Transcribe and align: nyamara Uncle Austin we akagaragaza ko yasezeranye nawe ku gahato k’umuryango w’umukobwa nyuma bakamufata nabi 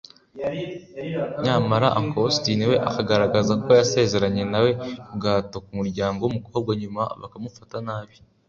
nyamara 1.43 1.87
Uncle 1.99 2.21
Austin 2.25 2.59
we 2.71 2.75
akagaragaza 2.89 3.53
ko 3.63 3.69
yasezeranye 3.79 4.43
nawe 4.51 4.69
ku 5.07 5.13
gahato 5.21 5.57
k’umuryango 5.65 6.19
w’umukobwa 6.23 6.71
nyuma 6.81 7.03
bakamufata 7.21 7.77
nabi 7.87 8.15